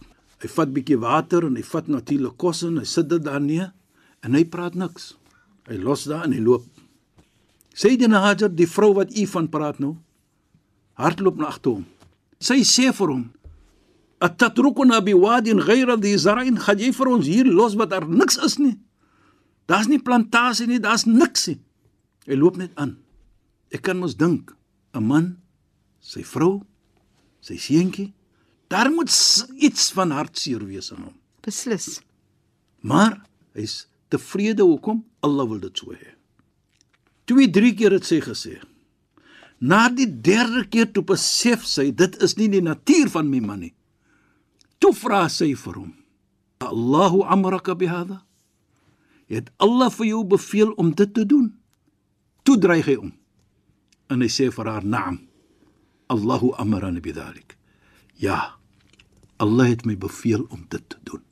Hy 0.41 0.49
vat 0.49 0.73
bietjie 0.73 0.99
water 0.99 1.45
en 1.45 1.55
hy 1.57 1.63
vat 1.63 1.87
natuurlik 1.89 2.37
kos 2.37 2.63
en 2.63 2.79
hy 2.79 2.85
sit 2.85 3.09
dit 3.09 3.23
daar 3.23 3.41
neer 3.41 3.73
en 4.23 4.35
hy 4.35 4.45
praat 4.45 4.75
niks. 4.75 5.15
Hy 5.71 5.79
los 5.79 6.05
daar 6.11 6.27
en 6.27 6.35
hy 6.35 6.43
loop. 6.43 6.67
Sayyidina 7.79 8.25
Hajar, 8.25 8.51
die 8.51 8.67
vrou 8.67 8.91
wat 8.97 9.13
u 9.15 9.27
van 9.31 9.47
praat 9.49 9.79
nou, 9.79 9.95
hardloop 10.99 11.39
na 11.39 11.53
agter 11.53 11.77
hom. 11.79 11.85
Sy 12.43 12.65
sê 12.67 12.91
vir 12.97 13.13
hom: 13.15 13.25
"Atatrukuna 14.19 14.99
biwadin 15.07 15.63
ghayra 15.63 15.97
dhi 15.97 16.17
zar'in?" 16.19 16.59
Gaan 16.59 16.79
jy 16.79 16.91
vir 16.93 17.09
ons 17.09 17.27
hier 17.27 17.47
los 17.47 17.77
wat 17.79 17.91
daar 17.91 18.09
niks 18.09 18.37
is 18.43 18.59
nie? 18.59 18.79
Daar's 19.71 19.87
nie 19.87 20.03
plantasie 20.03 20.67
nie, 20.67 20.81
daar's 20.81 21.07
niks 21.07 21.47
nie. 21.47 21.61
Hy 22.27 22.35
loop 22.35 22.57
net 22.57 22.75
aan. 22.75 22.99
Ek 23.71 23.83
kan 23.83 23.99
mos 23.99 24.17
dink, 24.17 24.51
'n 24.95 25.07
man, 25.07 25.39
sy 26.01 26.23
vrou, 26.23 26.67
sy 27.41 27.57
seentjie, 27.57 28.13
daar 28.69 28.91
moet 28.91 29.11
iets 29.55 29.93
van 29.93 30.11
hartseer 30.11 30.67
wees 30.67 30.91
in 30.91 31.03
hom. 31.03 31.15
Beslis. 31.43 32.01
Maar 32.83 33.23
hy's 33.55 33.87
tevrede 34.09 34.63
hoekom? 34.63 35.05
Allah 35.21 35.47
wil 35.49 35.61
dit 35.61 35.77
so 35.77 35.93
hê. 35.93 36.15
Twee, 37.29 37.51
drie 37.53 37.75
keer 37.77 37.95
het 37.95 38.07
sy 38.09 38.21
gesê. 38.25 38.57
Na 39.61 39.89
die 39.93 40.09
derde 40.09 40.65
keer 40.73 40.89
toe 40.89 41.05
besef 41.05 41.67
sy 41.69 41.91
dit 41.93 42.17
is 42.25 42.37
nie 42.39 42.49
die 42.49 42.65
natuur 42.65 43.11
van 43.13 43.29
my 43.29 43.43
man 43.45 43.61
nie. 43.67 43.75
Toe 44.81 44.95
vra 44.97 45.27
sy 45.29 45.53
vir 45.55 45.77
hom: 45.83 45.93
"Allahu 46.65 47.23
amraka 47.29 47.77
bihadha?" 47.77 48.23
Het 49.31 49.51
Allah 49.61 49.91
vir 49.95 50.07
jou 50.07 50.25
beveel 50.25 50.73
om 50.73 50.95
dit 50.97 51.15
te 51.15 51.27
doen? 51.27 51.53
Toe 52.43 52.57
dreig 52.59 52.89
hy 52.89 52.97
om. 52.97 53.13
En 54.11 54.25
hy 54.25 54.29
sê 54.29 54.49
vir 54.51 54.67
haar: 54.67 54.85
"Naam. 54.85 55.21
Allahu 56.09 56.55
amarani 56.59 57.01
bidhalik." 57.01 57.57
Ja. 58.17 58.57
Allah 59.37 59.69
het 59.69 59.85
my 59.87 59.97
beveel 59.97 60.47
om 60.51 60.65
dit 60.69 60.89
te 60.89 60.99
doen. 61.05 61.23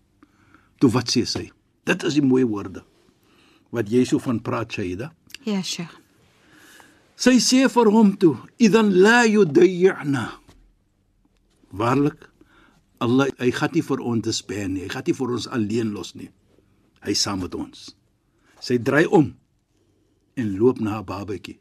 Toe 0.79 0.91
wat 0.91 1.11
sê 1.11 1.25
sy? 1.25 1.51
Dit 1.85 2.05
is 2.05 2.15
die 2.15 2.23
mooi 2.23 2.45
woorde 2.45 2.85
wat 3.71 3.91
jy 3.91 4.05
so 4.05 4.19
van 4.19 4.41
praat 4.41 4.73
Shaida. 4.73 5.13
Ja, 5.45 5.63
sure. 5.63 5.89
Sy 7.19 7.39
sê 7.43 7.67
vir 7.69 7.91
hom 7.91 8.17
toe: 8.17 8.37
"Idan 8.59 8.93
la 9.03 9.25
yudayyana." 9.27 10.39
Waarlik 11.71 12.29
Allah 12.99 13.29
hy 13.39 13.51
gaan 13.55 13.75
nie 13.75 13.83
vir 13.83 14.01
ons 14.01 14.23
despair 14.23 14.69
nie. 14.69 14.83
Hy 14.87 14.91
gaan 14.91 15.07
nie 15.07 15.15
vir 15.15 15.33
ons 15.35 15.47
alleen 15.49 15.93
los 15.95 16.15
nie. 16.15 16.31
Hy 17.05 17.15
is 17.15 17.23
saam 17.23 17.43
met 17.43 17.55
ons. 17.55 17.95
Sy 18.61 18.79
draai 18.79 19.07
om 19.07 19.35
en 20.39 20.59
loop 20.59 20.81
na 20.81 20.99
haar 20.99 21.07
babatjie. 21.07 21.59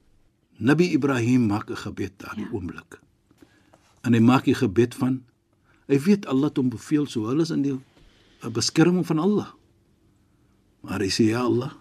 Nabi 0.57 0.93
Ibrahim 0.93 1.47
maak 1.47 1.69
'n 1.69 1.75
gebed 1.75 2.17
daardie 2.17 2.45
ja. 2.45 2.51
oomblik. 2.53 3.01
En 4.01 4.13
hy 4.13 4.19
maak 4.19 4.45
die 4.45 4.57
gebed 4.57 4.95
van 4.95 5.23
hy 5.87 5.99
weet 5.99 6.25
Allah 6.25 6.49
het 6.49 6.57
hom 6.57 6.69
beveel 6.69 7.05
so 7.05 7.29
hulle 7.29 7.41
is 7.41 7.51
in 7.53 7.61
die 7.61 7.77
beskerming 8.41 9.05
van 9.05 9.19
Allah. 9.19 9.53
Maar 10.81 11.01
hy 11.01 11.09
sê 11.09 11.29
ja 11.29 11.41
Allah, 11.45 11.73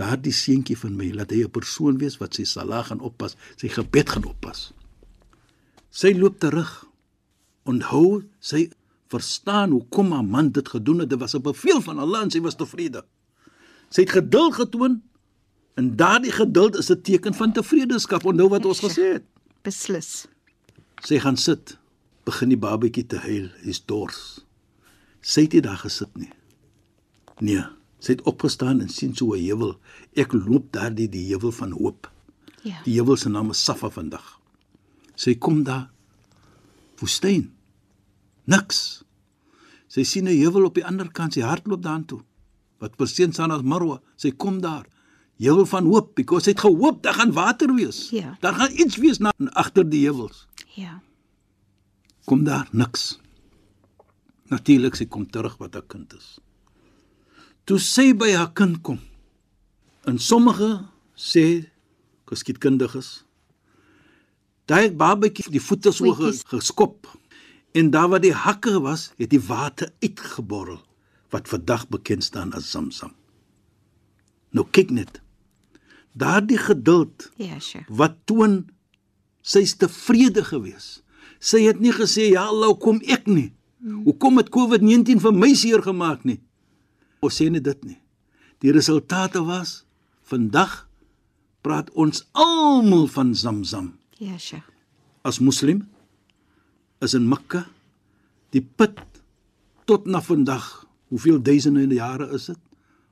daardie 0.00 0.34
seentjie 0.34 0.78
van 0.80 0.96
my, 0.96 1.10
laat 1.14 1.32
hy 1.34 1.44
'n 1.44 1.52
persoon 1.52 1.98
wees 2.00 2.18
wat 2.20 2.34
sy 2.34 2.44
salat 2.44 2.88
gaan 2.88 3.00
oppas, 3.00 3.36
sy 3.56 3.68
gebed 3.68 4.08
gaan 4.08 4.24
oppas. 4.24 4.72
Sy 5.90 6.14
loop 6.14 6.38
terug. 6.40 6.86
Onthou, 7.68 8.22
sy 8.40 8.70
verstaan 9.10 9.70
hoekom 9.74 10.12
haar 10.12 10.24
man 10.24 10.50
dit 10.54 10.68
gedoen 10.68 11.02
het. 11.02 11.10
Dit 11.10 11.18
was 11.18 11.34
'n 11.34 11.42
bevel 11.42 11.80
van 11.80 11.98
Allah 11.98 12.22
en 12.22 12.30
sy 12.30 12.40
was 12.40 12.56
tevrede. 12.56 13.04
Sy 13.90 14.00
het 14.02 14.10
geduld 14.10 14.54
getoon 14.54 15.02
en 15.74 15.96
daardie 15.96 16.32
geduld 16.32 16.76
is 16.76 16.90
'n 16.90 17.02
teken 17.02 17.34
van 17.34 17.52
tevredenskap. 17.52 18.24
Onthou 18.24 18.48
wat 18.48 18.64
ons 18.64 18.80
gesê 18.80 19.12
het. 19.12 19.24
Beslis. 19.62 20.26
Sy 21.02 21.18
gaan 21.18 21.36
sit, 21.36 21.78
begin 22.24 22.48
die 22.48 22.58
babatjie 22.58 23.06
te 23.06 23.16
huil, 23.16 23.50
hy's 23.62 23.84
dors. 23.84 24.44
Sy 25.20 25.40
het 25.40 25.52
nie 25.52 25.60
daar 25.60 25.80
gesit 25.80 26.16
nie. 26.16 26.30
Nee, 27.40 27.64
sy 28.00 28.16
het 28.16 28.24
opgestaan 28.28 28.80
en 28.80 28.88
sien 28.88 29.14
so 29.14 29.34
'n 29.34 29.44
heuwel. 29.44 29.78
Ek 30.16 30.32
loop 30.32 30.72
daardie 30.72 31.08
die 31.08 31.26
heuwel 31.28 31.52
van 31.52 31.72
hoop. 31.72 32.10
Ja. 32.62 32.80
Die 32.84 32.94
heuwel 32.94 33.16
se 33.16 33.28
naam 33.28 33.50
is 33.50 33.64
Safa 33.64 33.90
vandag. 33.90 34.40
Sy 35.14 35.34
kom 35.34 35.62
daar 35.64 35.90
woestyn. 37.00 37.50
Niks. 38.44 39.04
Sy 39.88 40.02
sien 40.02 40.24
'n 40.24 40.36
heuwel 40.36 40.64
op 40.64 40.74
die 40.74 40.84
ander 40.84 41.10
kant, 41.12 41.32
sy 41.32 41.40
hardloop 41.40 41.82
daartoe. 41.82 42.20
Wat 42.78 42.96
perseen 42.96 43.32
staan 43.32 43.50
as 43.50 43.62
Marwa, 43.62 44.00
sy 44.16 44.30
kom 44.30 44.60
daar. 44.60 44.86
Heuwel 45.36 45.66
van 45.66 45.84
hoop, 45.84 46.14
because 46.14 46.44
sy 46.44 46.50
het 46.50 46.60
gehoop 46.60 47.02
daar 47.02 47.14
gaan 47.14 47.32
water 47.32 47.74
wees. 47.74 48.10
Ja. 48.10 48.36
Daar 48.40 48.54
gaan 48.54 48.72
iets 48.72 48.96
wees 48.96 49.18
na 49.18 49.32
agter 49.52 49.88
die 49.88 50.04
heuwels. 50.04 50.46
Ja. 50.74 51.00
Kom 52.24 52.44
daar 52.44 52.68
niks. 52.72 53.18
Natuurlik 54.48 54.94
sy 54.94 55.06
kom 55.06 55.30
terug 55.30 55.56
wat 55.58 55.74
haar 55.74 55.86
kind 55.86 56.12
is. 56.14 56.38
Toe 57.68 57.78
sy 57.78 58.10
by 58.16 58.32
haar 58.34 58.52
kind 58.56 58.80
kom. 58.82 58.98
En 60.08 60.18
sommige 60.18 60.70
sê 61.16 61.66
geskiedkundiges 62.30 63.24
daai 64.70 64.90
babatjie 64.94 65.50
die 65.50 65.60
voete 65.62 65.90
so 65.92 66.12
geskop 66.14 67.08
en 67.74 67.88
daar 67.90 68.06
waar 68.12 68.22
die 68.22 68.34
hakke 68.34 68.76
was, 68.82 69.08
het 69.18 69.30
die 69.32 69.40
water 69.42 69.90
uitgeborrel 70.02 70.78
wat 71.34 71.48
vandag 71.50 71.88
bekend 71.90 72.24
staan 72.26 72.52
as 72.54 72.70
Zamzam. 72.70 73.12
Nou 74.54 74.64
kyk 74.70 74.90
net. 74.94 75.20
Daardie 76.14 76.58
geduld 76.58 77.28
Ja, 77.38 77.58
sure. 77.60 77.84
wat 77.88 78.16
toon 78.26 78.64
sy's 79.42 79.74
tevrede 79.78 80.42
gewees. 80.44 81.02
Sy 81.40 81.62
het 81.66 81.80
nie 81.80 81.92
gesê 81.94 82.30
ja 82.30 82.46
Allah, 82.50 82.74
kom 82.78 82.98
ek 83.06 83.26
nie. 83.26 83.52
Hoekom 84.04 84.38
het 84.38 84.50
COVID-19 84.54 85.22
vir 85.22 85.32
my 85.34 85.54
seer 85.54 85.82
gemaak 85.82 86.24
nie? 86.28 86.38
Ons 87.20 87.36
sê 87.40 87.48
nie 87.52 87.60
dit 87.60 87.84
nie. 87.84 87.98
Die 88.60 88.72
resultate 88.72 89.42
was 89.44 89.84
vandag 90.30 90.86
praat 91.64 91.90
ons 91.92 92.22
almal 92.32 93.06
van 93.12 93.34
Zamzam. 93.34 93.92
Ja, 94.20 94.38
sure. 94.38 94.62
As 95.24 95.38
moslim 95.40 95.84
is 97.04 97.14
in 97.16 97.26
Mekka 97.28 97.66
die 98.52 98.62
put 98.62 98.98
tot 99.88 100.06
na 100.06 100.20
vandag, 100.24 100.86
hoeveel 101.10 101.40
duisende 101.42 101.86
jare 101.94 102.28
is 102.36 102.46
dit? 102.52 102.58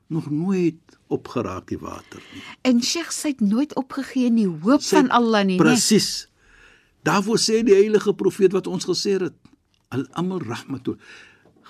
Nog 0.08 0.30
nooit 0.30 0.96
opgeraak 1.12 1.66
die 1.68 1.78
water 1.80 2.20
nie. 2.32 2.42
En 2.64 2.80
Sheikh 2.84 3.12
sy 3.12 3.34
het 3.34 3.40
nooit 3.44 3.74
opgegee 3.76 4.28
in 4.30 4.38
die 4.40 4.48
hoop 4.48 4.80
Sy- 4.84 4.96
van 4.96 5.10
Allah 5.12 5.44
nie, 5.44 5.58
né? 5.58 5.62
Presies. 5.64 6.28
Daarvoor 7.04 7.38
sê 7.40 7.60
die 7.64 7.76
heilige 7.76 8.14
profeet 8.14 8.52
wat 8.56 8.66
ons 8.66 8.84
gesê 8.88 9.18
het, 9.20 9.34
al-amal 9.92 10.40
rahmatul. 10.44 10.96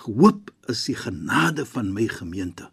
Hoop 0.06 0.50
is 0.70 0.84
die 0.86 0.94
genade 0.96 1.64
van 1.66 1.92
my 1.92 2.06
gemeente. 2.08 2.68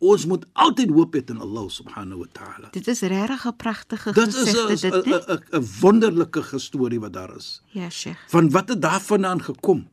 Ons 0.00 0.24
moet 0.26 0.46
altyd 0.56 0.90
hoop 0.96 1.14
hê 1.14 1.20
in 1.28 1.40
Allah 1.44 1.66
subhanahu 1.68 2.22
wa 2.22 2.28
ta'ala. 2.32 2.70
Dit 2.72 2.88
is 2.88 3.00
regtig 3.02 3.44
'n 3.46 3.56
pragtige 3.56 4.12
Dit 4.12 4.28
is 4.28 4.34
gesegde 4.34 4.88
'n 4.88 5.02
dit, 5.02 5.06
né? 5.06 5.34
'n 5.34 5.60
'n- 5.60 5.66
wonderlike 5.80 6.58
storie 6.58 7.00
wat 7.00 7.12
daar 7.12 7.36
is. 7.36 7.62
Ja, 7.72 7.90
Sheikh. 7.90 8.18
Van 8.28 8.50
wat 8.50 8.68
het 8.68 8.82
daarvandaan 8.82 9.42
gekom? 9.42 9.88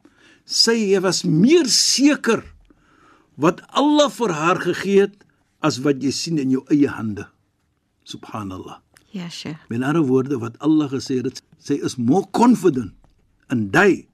Sy 0.46 1.00
was 1.00 1.24
meer 1.24 1.66
seker 1.66 2.44
wat 3.36 3.62
Allah 3.68 4.10
vir 4.10 4.32
haar 4.32 4.60
gegee 4.62 5.00
het 5.02 5.26
as 5.60 5.78
wat 5.80 6.02
jy 6.02 6.12
sien 6.12 6.38
in 6.38 6.50
jou 6.50 6.64
eie 6.70 6.88
hande. 6.88 7.28
Subhanallah. 8.04 8.80
Ja, 9.12 9.30
Sheikh. 9.30 9.60
Met 9.70 9.82
ander 9.82 10.04
woorde 10.06 10.38
wat 10.40 10.60
Allah 10.60 10.90
gesê 10.92 11.22
het, 11.22 11.42
sy 11.60 11.74
is 11.74 11.96
more 11.98 12.26
confident 12.32 12.94
in 13.50 13.70
jy 13.74 14.08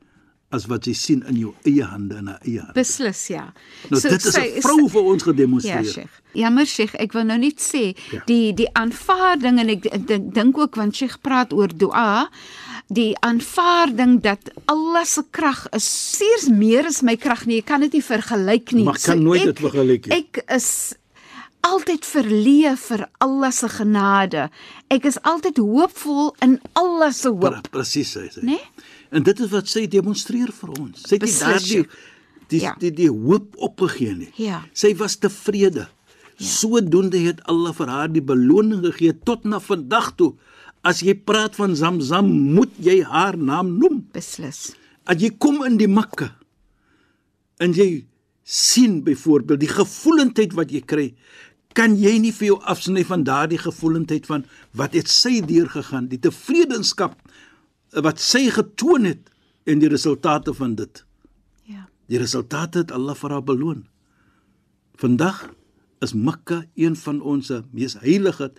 as 0.53 0.67
wat 0.69 0.85
sy 0.85 0.93
sien 0.93 1.23
in 1.29 1.37
jou 1.41 1.53
eie 1.65 1.83
hande 1.89 2.15
en 2.21 2.27
haar 2.31 2.39
eie 2.45 2.59
hande. 2.61 2.73
Beslis 2.77 3.27
ja. 3.33 3.47
Nou 3.89 3.99
So 4.01 4.09
dit 4.09 4.25
is 4.25 4.35
'n 4.37 4.61
vrou 4.61 4.87
vir 4.89 5.01
ons 5.03 5.23
Ja, 5.23 5.31
gedemonstreer. 5.31 5.85
Sheikh. 5.93 6.21
Jammer 6.33 6.65
Sheikh, 6.65 6.93
ek 6.99 7.13
wil 7.13 7.23
nou 7.25 7.37
net 7.37 7.59
sê 7.61 7.95
Ja. 8.11 8.21
die 8.25 8.53
die 8.53 8.69
aanvaarding 8.73 9.59
en 9.59 9.69
ek 9.69 10.33
dink 10.33 10.57
ook 10.57 10.75
want 10.75 10.95
Sheikh 10.95 11.17
praat 11.21 11.53
oor 11.53 11.67
dua, 11.77 12.29
die 12.87 13.15
aanvaarding 13.21 14.21
dat 14.21 14.51
Allah 14.65 15.05
se 15.05 15.23
krag 15.31 15.67
is 15.73 16.17
seers 16.17 16.49
meer 16.49 16.85
as 16.85 17.01
my 17.01 17.15
krag 17.15 17.45
nie. 17.45 17.55
Jy 17.55 17.63
kan 17.63 17.79
dit 17.81 17.93
nie 17.93 18.01
vergelyk 18.03 18.71
nie. 18.71 18.83
Maar 18.83 18.99
kan 19.03 19.23
nooit 19.23 19.43
dit 19.43 19.59
vergelyk 19.59 20.05
nie. 20.07 20.17
Ek 20.17 20.43
is 20.55 20.93
altyd 21.61 22.03
verleë 22.05 22.75
vir 22.77 23.07
Allah 23.19 23.51
se 23.51 23.67
genade. 23.69 24.49
Ek 24.89 25.05
is 25.05 25.17
altyd 25.23 25.57
hoopvol 25.57 26.35
in 26.41 26.59
Allah 26.75 27.11
se 27.13 27.29
hoop, 27.29 27.69
Presies 27.71 28.11
sê 28.17 28.29
sy. 28.31 28.41
né? 28.41 28.59
En 29.13 29.23
dit 29.25 29.39
is 29.45 29.49
wat 29.53 29.69
sy 29.69 29.85
demonstreer 29.91 30.51
vir 30.57 30.71
ons. 30.79 31.03
Sy 31.05 31.17
het 31.19 31.25
nie 31.27 31.29
Beslis, 31.29 31.39
daardie 31.39 31.83
die 32.51 32.61
Ja. 32.61 32.73
die 32.81 32.91
die 32.91 33.09
hoop 33.09 33.55
opgegee 33.57 34.15
nie. 34.17 34.31
Ja. 34.41 34.63
Sy 34.73 34.95
was 34.99 35.15
tevrede. 35.21 35.87
Ja. 36.37 36.47
Sodoende 36.49 37.17
het 37.21 37.43
Allah 37.49 37.73
vir 37.77 37.87
haar 37.93 38.09
die 38.11 38.21
beloning 38.25 38.81
gegee 38.85 39.13
tot 39.25 39.45
na 39.45 39.59
vandag 39.59 40.15
toe. 40.17 40.33
As 40.83 40.99
jy 41.05 41.13
praat 41.15 41.55
van 41.55 41.75
Zamzam, 41.75 42.27
moet 42.57 42.71
jy 42.79 43.03
haar 43.03 43.37
naam 43.37 43.77
noem. 43.79 44.01
Beslis. 44.11 44.73
As 45.05 45.21
jy 45.21 45.29
kom 45.37 45.63
in 45.63 45.77
die 45.77 45.87
Mekka 45.87 46.33
en 47.59 47.73
jy 47.73 48.05
sien 48.43 49.03
byvoorbeeld 49.05 49.59
die 49.63 49.71
gevoelendheid 49.71 50.53
wat 50.57 50.71
jy 50.71 50.81
kry, 50.81 51.05
kan 51.73 51.95
jy 51.97 52.17
nie 52.19 52.31
vir 52.35 52.47
jou 52.47 52.57
afsny 52.69 53.03
van 53.07 53.23
daardie 53.23 53.57
gevoelendheid 53.61 54.25
van 54.29 54.43
wat 54.77 54.93
het 54.97 55.07
sy 55.07 55.39
deurgegaan, 55.41 56.09
die 56.11 56.19
tevredenskap 56.19 57.15
wat 58.01 58.19
sy 58.19 58.47
getoon 58.49 59.05
het 59.05 59.29
en 59.69 59.79
die 59.79 59.89
resultate 59.89 60.53
van 60.53 60.75
dit. 60.75 61.03
Ja. 61.69 61.87
Die 62.11 62.17
resultate 62.17 62.83
het 62.83 62.91
Allah 62.91 63.15
vir 63.15 63.35
haar 63.35 63.43
beloon. 63.45 63.83
Vandag 64.99 65.45
is 66.03 66.13
Mekka 66.13 66.63
een 66.75 66.95
van 66.95 67.21
ons 67.21 67.51
mees 67.71 67.95
heilige. 68.01 68.51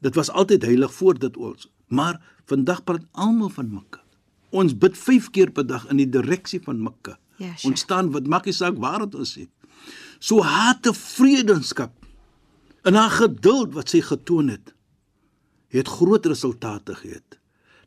Dit 0.00 0.14
was 0.14 0.30
altyd 0.30 0.62
heilig 0.62 0.92
voor 0.94 1.18
dit 1.18 1.36
ons, 1.36 1.68
maar 1.88 2.20
vandag 2.48 2.84
praat 2.84 3.06
almal 3.12 3.48
van 3.48 3.70
Mekka. 3.70 4.02
Ons 4.50 4.74
bid 4.78 4.96
5 4.98 5.30
keer 5.30 5.50
per 5.54 5.66
dag 5.66 5.86
in 5.90 6.00
die 6.00 6.08
direksie 6.08 6.60
van 6.64 6.82
Mekka. 6.82 7.18
Ja, 7.40 7.54
Sheikh. 7.54 7.70
ons 7.70 7.80
staan 7.80 8.10
wat 8.12 8.26
maak 8.28 8.44
nie 8.44 8.52
saak 8.52 8.76
waar 8.76 9.06
dit 9.06 9.14
ons 9.14 9.36
is. 9.40 9.48
So 10.20 10.42
haar 10.44 10.76
tevredenskap 10.84 11.94
en 12.84 12.94
haar 12.94 13.10
geduld 13.10 13.72
wat 13.72 13.88
sy 13.88 14.02
getoon 14.04 14.50
het, 14.52 14.74
het 15.72 15.88
groot 15.88 16.26
resultate 16.26 16.94
gehad. 16.94 17.39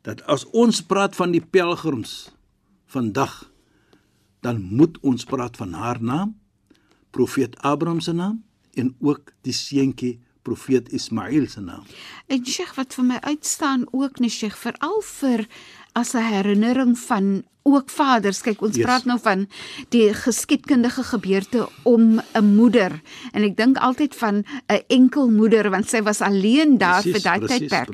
Dat 0.04 0.20
as 0.28 0.44
ons 0.52 0.82
praat 0.84 1.16
van 1.16 1.32
die 1.32 1.42
pelgrims 1.42 2.28
vandag, 2.92 3.50
dan 4.44 4.60
moet 4.60 4.98
ons 5.00 5.24
praat 5.24 5.56
van 5.56 5.72
haar 5.72 6.02
naam, 6.02 6.34
profeet 7.10 7.56
Abraham 7.64 8.00
se 8.00 8.12
naam 8.12 8.42
en 8.74 8.94
ook 9.00 9.32
die 9.46 9.54
seentjie 9.54 10.18
profeet 10.44 10.90
Ismail 10.92 11.46
se 11.48 11.62
naam. 11.64 11.86
En 12.26 12.44
Sheikh 12.44 12.74
wat 12.76 12.94
vir 12.98 13.06
my 13.08 13.18
uitstaan 13.24 13.86
ook 13.92 14.20
nie 14.20 14.32
Sheikh 14.32 14.58
veral 14.60 15.00
vir 15.08 15.46
as 15.94 16.12
'n 16.14 16.26
herinnering 16.32 16.98
van 16.98 17.44
ook 17.64 17.88
vaders. 17.90 18.40
Kyk, 18.44 18.60
ons 18.62 18.76
Yes. 18.76 18.84
praat 18.84 19.04
nou 19.08 19.18
van 19.22 19.46
die 19.88 20.12
geskiedkundige 20.14 21.02
gebeurte 21.02 21.68
om 21.82 22.20
'n 22.34 22.44
moeder 22.56 23.00
en 23.32 23.42
ek 23.42 23.56
dink 23.56 23.76
altyd 23.78 24.14
van 24.14 24.44
'n 24.68 24.82
enkel 24.88 25.30
moeder 25.30 25.70
want 25.70 25.88
sy 25.88 26.02
was 26.02 26.20
alleen 26.20 26.78
daar 26.78 27.00
Presies, 27.02 27.22
vir 27.22 27.22
daai 27.22 27.40
tydperk. 27.48 27.88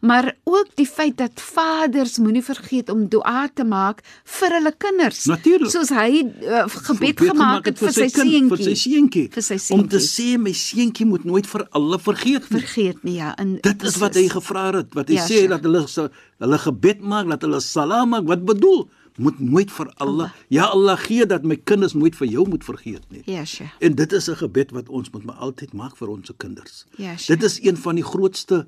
Maar 0.00 0.34
ook 0.44 0.66
die 0.74 0.86
feit 0.86 1.16
dat 1.16 1.40
vaders 1.40 2.18
moenie 2.18 2.42
vergeet 2.44 2.88
om 2.90 3.08
dua 3.08 3.48
te 3.54 3.64
maak 3.64 4.02
vir 4.24 4.48
hulle 4.50 4.74
kinders. 4.78 5.24
Natuurlijk. 5.24 5.70
Soos 5.70 5.88
hy 5.88 6.24
uh, 6.42 6.64
gebed 6.66 7.20
gemaak 7.20 7.64
het 7.64 7.78
vir 7.78 7.92
sy 7.92 8.10
kind, 8.10 8.48
vir 8.48 8.56
sy 8.58 8.74
seentjie. 8.74 8.76
seentjie. 8.76 9.28
Vir 9.32 9.42
sy 9.42 9.72
Om 9.74 9.88
te 9.88 9.98
seentjie. 10.00 10.36
sê 10.36 10.38
my 10.40 10.52
seentjie 10.52 11.06
moet 11.06 11.24
nooit 11.24 11.46
vir 11.46 11.66
alle 11.70 11.98
vergeet 11.98 12.50
nie. 12.50 12.60
Vergeet 12.60 13.02
nie 13.04 13.14
ja. 13.14 13.34
En 13.38 13.58
Dit 13.60 13.82
is 13.82 13.96
wat 13.96 14.14
hy 14.14 14.28
gevra 14.28 14.72
het, 14.72 14.94
wat 14.94 15.08
hy 15.08 15.14
Ja, 15.14 15.24
sê 15.24 15.26
Sheikh. 15.26 15.48
dat 15.48 15.62
hulle 15.62 16.10
hulle 16.38 16.58
gebed 16.58 17.00
maak, 17.00 17.28
dat 17.28 17.40
hulle 17.42 17.60
salaam 17.60 18.08
maak. 18.08 18.26
Wat 18.26 18.44
bedoel? 18.44 18.88
Moet 19.16 19.38
nooit 19.38 19.70
vir 19.72 19.92
Allah. 19.96 20.30
Ja 20.48 20.64
Allah 20.64 20.98
gee 20.98 21.26
dat 21.26 21.42
my 21.44 21.56
kinders 21.56 21.92
nooit 21.94 22.16
vir 22.16 22.26
jou 22.26 22.48
moet 22.48 22.64
vergeet 22.64 23.04
nie. 23.10 23.22
Ja, 23.26 23.44
Sheikh. 23.44 23.70
En 23.80 23.94
dit 23.94 24.12
is 24.12 24.28
'n 24.30 24.36
gebed 24.36 24.70
wat 24.70 24.88
ons 24.88 25.10
moet 25.10 25.24
maar 25.24 25.36
altyd 25.36 25.72
maak 25.72 25.96
vir 25.96 26.08
ons 26.08 26.30
kinders. 26.36 26.84
Ja, 26.96 27.16
Sheikh. 27.16 27.26
dit 27.40 27.42
is 27.42 27.62
een 27.62 27.76
van 27.76 27.94
die 27.94 28.04
grootste 28.04 28.66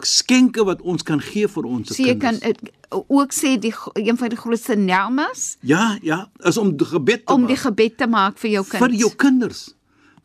skenke 0.00 0.64
wat 0.64 0.82
ons 0.82 1.02
kan 1.02 1.20
gee 1.20 1.48
vir 1.48 1.64
ons 1.64 1.88
So 1.94 2.02
jy 2.02 2.16
kan 2.16 2.38
kinders. 2.38 2.72
ook 3.08 3.32
sê 3.32 3.58
die 3.58 3.72
een 3.94 4.16
van 4.16 4.28
die 4.28 4.36
grootste 4.38 4.74
ni'mas 4.76 5.56
ja, 5.60 5.98
ja, 6.02 6.30
is 6.44 6.56
om 6.56 6.76
die 6.76 6.86
gebed 6.86 7.26
te 7.26 7.32
om 7.32 7.40
maak. 7.40 7.48
die 7.48 7.56
gebed 7.56 7.96
te 7.98 8.06
maak 8.06 8.38
vir 8.38 8.50
jou 8.50 8.64
kind. 8.64 8.82
vir 8.82 8.92
jou 8.94 9.10
kinders. 9.16 9.74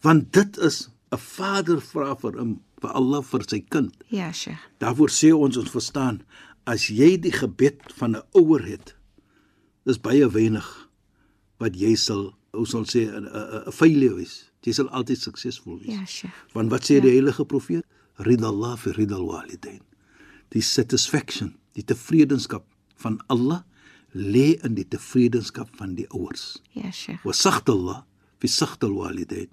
Want 0.01 0.33
dit 0.33 0.57
is 0.57 0.89
'n 1.11 1.17
vader 1.17 1.81
vra 1.81 2.15
vir 2.15 2.37
hom, 2.37 2.59
vir 2.81 2.89
Allah 2.91 3.23
vir 3.23 3.41
sy 3.47 3.59
kind. 3.69 3.93
Ja, 4.07 4.31
Sheikh. 4.31 4.59
Daarvoor 4.79 5.09
sê 5.09 5.31
ons 5.33 5.57
ons 5.57 5.69
verstaan, 5.69 6.21
as 6.65 6.87
jy 6.87 7.17
die 7.19 7.31
gebed 7.31 7.79
van 7.95 8.15
'n 8.15 8.21
ouer 8.33 8.63
het, 8.65 8.95
dis 9.85 9.97
baie 9.99 10.27
weinig 10.29 10.67
wat 11.61 11.75
jy 11.77 11.95
sal, 11.95 12.31
hoe 12.53 12.65
sal 12.67 12.83
sê, 12.85 13.07
'n 13.09 13.25
'n 13.27 13.71
failure 13.71 14.15
wees. 14.15 14.51
Jy 14.63 14.73
sal 14.73 14.89
altyd 14.89 15.17
suksesvol 15.17 15.79
wees. 15.79 15.93
Ja, 15.95 16.05
Sheikh. 16.05 16.33
Want 16.53 16.69
wat 16.71 16.83
sê 16.83 16.95
Ja. 16.95 17.01
die 17.01 17.11
heilige 17.11 17.45
profeet? 17.45 17.85
Ridallah 18.17 18.77
fi 18.77 18.91
ridal 18.91 19.25
walidain. 19.25 19.81
Die 20.49 20.61
satisfaction, 20.61 21.55
die 21.73 21.83
tevredenskap 21.83 22.65
van 22.95 23.19
Allah 23.29 23.63
lê 24.13 24.59
in 24.63 24.75
die 24.75 24.85
tevredenskap 24.87 25.69
van 25.77 25.95
die 25.95 26.05
ouers. 26.11 26.61
Ja, 26.73 26.91
Sheikh. 26.91 27.23
wa 27.23 27.31
saghdallah 27.31 28.03
fi 28.39 28.47
saghdal 28.47 28.93
walidain 28.93 29.47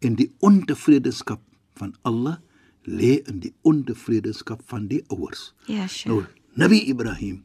en 0.00 0.14
die 0.14 0.32
ontevredenskap 0.40 1.40
van 1.74 1.94
Allah 2.04 2.38
lê 2.86 3.20
in 3.28 3.40
die 3.40 3.52
ontevredenskap 3.62 4.62
van 4.66 4.86
die 4.88 5.02
ouers. 5.10 5.52
Ja, 5.66 5.86
Sheikh. 5.86 6.06
Nou 6.06 6.24
Nabi 6.54 6.88
Ibrahim 6.88 7.44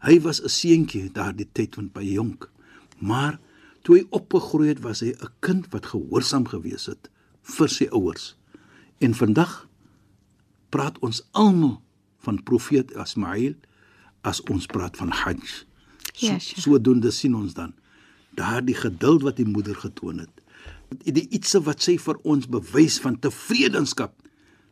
hy 0.00 0.20
was 0.20 0.40
'n 0.42 0.48
seentjie 0.48 1.12
daardie 1.12 1.48
tyd 1.52 1.74
van 1.74 1.90
baie 1.92 2.12
jonk. 2.12 2.50
Maar 2.98 3.38
toe 3.82 3.96
hy 3.96 4.06
opgegroei 4.10 4.68
het, 4.68 4.80
was 4.80 5.00
hy 5.00 5.12
'n 5.12 5.28
kind 5.40 5.66
wat 5.70 5.86
gehoorsaam 5.86 6.46
gewees 6.46 6.86
het 6.86 7.10
vir 7.42 7.68
sy 7.68 7.86
ouers. 7.90 8.36
En 8.98 9.14
vandag 9.14 9.68
praat 10.68 10.98
ons 10.98 11.22
almal 11.32 11.80
van 12.18 12.42
profeet 12.42 12.90
Ismail 12.90 13.54
as 14.20 14.40
ons 14.42 14.66
praat 14.66 14.96
van 14.96 15.10
Hajj. 15.10 15.64
Ja, 16.14 16.38
So, 16.38 16.38
Sheikh. 16.38 16.60
sodoende 16.62 17.10
sien 17.10 17.34
ons 17.34 17.54
dan 17.54 17.74
daardie 18.34 18.74
geduld 18.74 19.22
wat 19.22 19.36
die 19.36 19.46
moeder 19.46 19.74
getoon 19.74 20.18
het. 20.18 20.30
Die 21.04 21.28
ietsie 21.30 21.60
wat 21.60 21.82
sy 21.82 21.98
vir 21.98 22.18
ons 22.22 22.46
bewys 22.48 22.98
van 23.00 23.18
tevredenskap, 23.18 24.12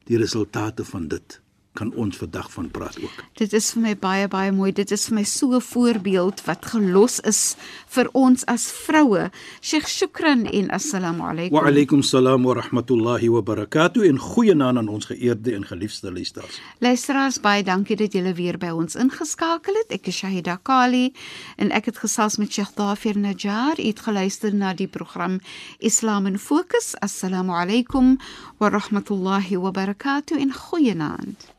die 0.05 0.17
resultate 0.19 0.85
van 0.85 1.09
dit 1.09 1.41
kan 1.79 1.93
ons 1.95 2.17
vandag 2.19 2.51
van 2.53 2.71
praat 2.75 2.97
ook. 3.03 3.23
Dit 3.39 3.53
is 3.55 3.71
vir 3.75 3.83
my 3.85 3.95
baie 3.97 4.27
baie 4.31 4.53
mooi. 4.55 4.73
Dit 4.75 4.91
is 4.95 5.07
vir 5.09 5.15
my 5.21 5.25
so 5.25 5.55
'n 5.55 5.61
voorbeeld 5.63 6.43
wat 6.47 6.67
gelos 6.67 7.21
is 7.21 7.57
vir 7.95 8.09
ons 8.13 8.45
as 8.47 8.67
vroue. 8.87 9.31
Sheikh 9.61 9.87
Shukran 9.87 10.47
en 10.47 10.71
assalamu 10.71 11.23
alaykum. 11.23 11.55
Wa 11.59 11.69
alaykum 11.69 12.03
salaam 12.03 12.43
wa 12.43 12.55
rahmatullahi 12.55 13.29
wa 13.29 13.43
barakatuh 13.43 14.09
en 14.09 14.19
goeienaand 14.19 14.79
aan 14.79 14.89
ons 14.89 15.05
geëerde 15.05 15.55
en 15.55 15.65
geliefde 15.65 16.13
luisteraars. 16.13 16.61
Luisteraars, 16.79 17.41
baie 17.41 17.63
dankie 17.63 17.97
dat 17.97 18.13
julle 18.13 18.35
weer 18.35 18.59
by 18.59 18.71
ons 18.71 18.95
ingeskakel 18.95 19.75
het. 19.75 19.93
Ek 19.93 20.07
is 20.07 20.17
Shahida 20.17 20.59
Kali 20.63 21.13
en 21.57 21.71
ek 21.71 21.85
het 21.85 21.99
gesels 21.99 22.37
met 22.37 22.53
Sheikh 22.53 22.75
Dafir 22.75 23.19
Najjar. 23.19 23.79
U 23.79 23.87
het 23.87 24.01
geluister 24.01 24.55
na 24.55 24.75
die 24.75 24.89
program 24.89 25.41
Islam 25.79 26.27
in 26.27 26.39
Fokus. 26.39 26.95
Assalamu 27.01 27.53
alaykum 27.53 28.19
wa 28.59 28.69
rahmatullahi 28.69 29.57
wa 29.57 29.71
barakatuh 29.71 30.41
en 30.41 30.53
goeienaand. 30.53 31.59